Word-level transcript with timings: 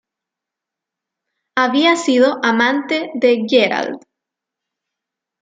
Había 1.55 1.95
sido 1.95 2.39
amante 2.43 3.11
de 3.13 3.43
Gerald. 3.47 3.99